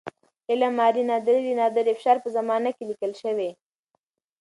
عالم 0.49 0.75
آرای 0.87 1.03
نادري 1.09 1.41
د 1.45 1.49
نادر 1.59 1.85
افشار 1.93 2.17
په 2.21 2.29
زمانه 2.37 2.69
کې 2.75 2.83
لیکل 2.89 3.11
شوی. 3.21 3.49